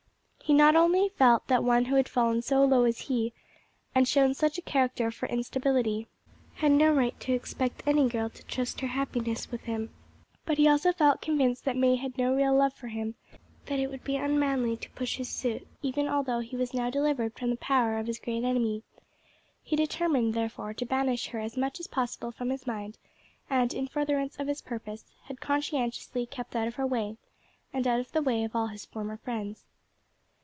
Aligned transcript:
He 0.43 0.57
not 0.57 0.75
only 0.75 1.07
felt 1.07 1.47
that 1.47 1.63
one 1.63 1.85
who 1.85 1.95
had 1.95 2.09
fallen 2.09 2.41
so 2.41 2.65
low 2.65 2.83
as 2.83 2.99
he, 3.03 3.31
and 3.95 4.05
shown 4.05 4.33
such 4.33 4.57
a 4.57 4.61
character 4.61 5.09
for 5.09 5.27
instability, 5.29 6.07
had 6.55 6.73
no 6.73 6.91
right 6.91 7.17
to 7.21 7.31
expect 7.31 7.81
any 7.87 8.09
girl 8.09 8.29
to 8.31 8.43
trust 8.43 8.81
her 8.81 8.87
happiness 8.87 9.45
to 9.45 9.55
him; 9.55 9.93
but 10.45 10.57
he 10.57 10.67
also 10.67 10.91
felt 10.91 11.21
convinced 11.21 11.63
that 11.63 11.77
May 11.77 11.95
had 11.95 12.17
no 12.17 12.35
real 12.35 12.53
love 12.53 12.73
for 12.73 12.89
him, 12.89 13.15
and 13.31 13.37
that 13.67 13.79
it 13.79 13.89
would 13.89 14.03
be 14.03 14.17
unmanly 14.17 14.75
to 14.75 14.89
push 14.89 15.15
his 15.15 15.29
suit, 15.29 15.65
even 15.81 16.09
although 16.09 16.39
he 16.39 16.57
was 16.57 16.73
now 16.73 16.89
delivered 16.89 17.33
from 17.35 17.49
the 17.49 17.55
power 17.55 17.97
of 17.97 18.07
his 18.07 18.19
great 18.19 18.43
enemy. 18.43 18.83
He 19.63 19.77
determined, 19.77 20.33
therefore, 20.33 20.73
to 20.73 20.85
banish 20.85 21.27
her 21.27 21.39
as 21.39 21.55
much 21.55 21.79
as 21.79 21.87
possible 21.87 22.33
from 22.33 22.49
his 22.49 22.67
mind, 22.67 22.97
and, 23.49 23.73
in 23.73 23.87
furtherance 23.87 24.35
of 24.35 24.47
his 24.49 24.61
purpose, 24.61 25.05
had 25.27 25.39
conscientiously 25.39 26.25
kept 26.25 26.57
out 26.57 26.67
of 26.67 26.75
her 26.75 26.85
way 26.85 27.15
and 27.71 27.87
out 27.87 28.01
of 28.01 28.11
the 28.11 28.21
way 28.21 28.43
of 28.43 28.53
all 28.53 28.67
his 28.67 28.83
former 28.83 29.15
friends. 29.15 29.63